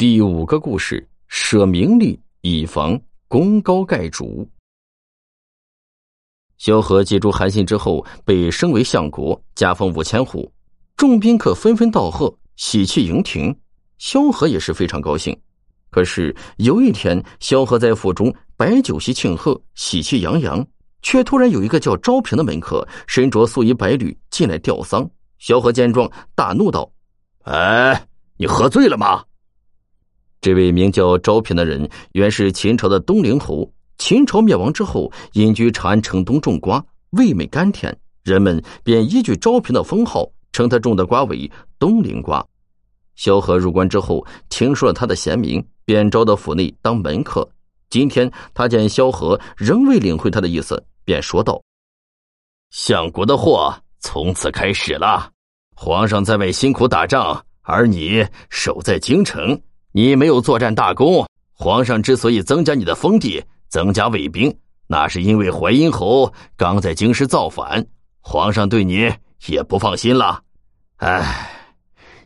[0.00, 4.48] 第五个故事：舍名利以防功高盖主。
[6.56, 10.50] 萧何借助韩信之后，被升为相国，加封五千户，
[10.96, 13.54] 众宾客纷纷道贺，喜气盈庭。
[13.98, 15.38] 萧何也是非常高兴。
[15.90, 20.66] 可是有一天，萧何在府中摆酒席庆贺，喜气洋洋，
[21.02, 25.06] 却突然有一个叫昭平的门客，身着素衣白履进来吊丧。
[25.38, 26.90] 萧何见状，大怒道
[27.44, 28.02] ：“哎，
[28.38, 29.22] 你喝醉了吗？”
[30.40, 33.70] 这位名叫昭平的人，原是秦朝的东陵侯。
[33.98, 42.42] 秦朝灭亡之后，隐居长安城东种瓜，味美甘甜，人们便依据昭平的封号，称他种的瓜为东陵瓜。
[43.16, 47.46] 萧何入关之后，听说了他的贤名，便招到府内当门客。
[47.90, 51.62] 今天他见萧何仍未领会他的意思，便说道
[52.72, 55.30] ：“相国的祸从此开始了。
[55.76, 59.60] 皇上在外辛苦打仗，而你守在京城。”
[59.92, 67.84] 你没有作战大功，皇上之所以增加你的封地，增加卫兵，那是因为淮阴侯刚在京师造反，
[68.20, 69.12] 皇上对你
[69.46, 70.42] 也不放心了。
[70.98, 71.50] 唉，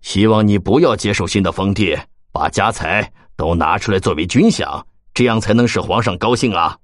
[0.00, 1.96] 希望你不要接受新的封地，
[2.32, 4.82] 把家财都拿出来作为军饷，
[5.14, 6.76] 这样才能使皇上高兴啊。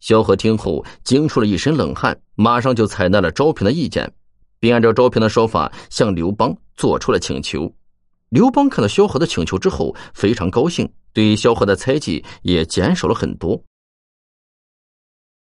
[0.00, 4.12] 萧何听后惊出了一身冷汗，马上就采纳了昭平的意见，
[4.58, 7.72] 并按照昭平的说法向刘邦做出了请求。
[8.28, 13.62] 刘邦看到萧何的请求之后，非常高兴，对萧何的猜忌也减少了很多。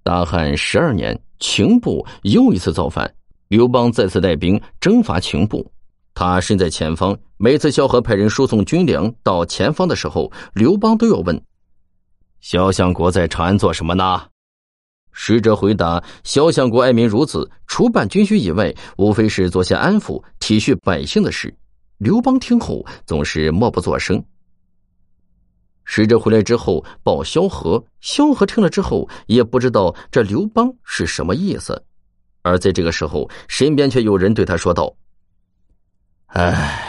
[0.04, 3.12] 大汉十二年，秦部又一次造反，
[3.48, 5.70] 刘邦再次带兵征伐秦部。
[6.14, 11.40] 他身在前方，每次萧何派人输送军粮到前方的时候，刘邦都要问
[12.42, 14.22] ：“萧相国在长安做什么呢？”
[15.14, 21.54] 使者回答：“萧相国爱民如子，除办军需以外，无非是做些安抚、体恤百姓的事。”
[21.98, 24.24] 刘邦听后总是默不作声。
[25.84, 31.82] 使者回来之后报萧何，萧何听了之后也不知道这刘邦是什么意思。
[32.44, 34.94] 而在这个时候，身边却有人对他说道
[36.28, 36.86] ：“哎，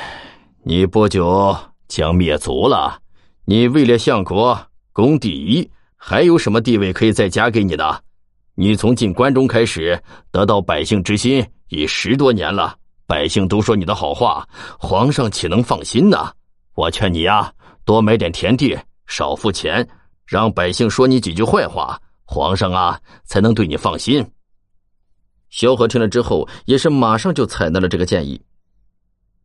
[0.62, 1.56] 你不久
[1.88, 3.00] 将灭族了，
[3.44, 4.60] 你位列相国，
[4.92, 8.04] 功第一，还有什么地位可以再加给你的？
[8.54, 10.00] 你从进关中开始，
[10.30, 12.76] 得到百姓之心已十多年了。”
[13.08, 14.46] 百姓都说你的好话，
[14.78, 16.30] 皇上岂能放心呢？
[16.74, 17.50] 我劝你呀，
[17.86, 19.88] 多买点田地，少付钱，
[20.26, 24.30] 让百姓说你几句坏话，皇上啊才能对你放心。
[25.48, 28.38] 萧何听了之后，也是马上就采纳了这个建议。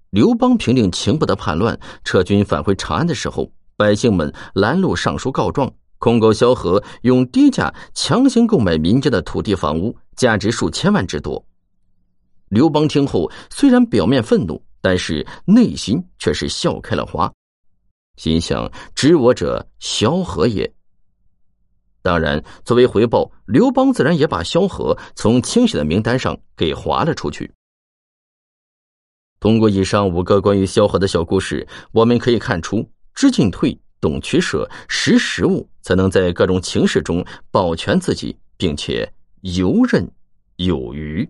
[0.10, 11.42] 刘邦平定秦部的叛乱，撤军返回长安的时候，百姓们拦路上书告状，控告萧何用低价强行购买民间的土地房屋，价值数千万之多。
[12.54, 17.34] 刘邦听后，虽然表面愤怒，但是内心却是笑开了花，
[18.16, 20.72] 心想：“知我者，萧何也。”
[22.04, 27.52] 当然，作为回报，刘邦自然也把萧何从清洗的名单上给划了出去。
[29.40, 39.12] 通过以上五个关于萧何的小故事，我们可以看出：知进退、懂取舍、识时务，才能在各种情势中保全自己，并且
[39.42, 40.08] 游刃
[40.58, 41.28] 有余。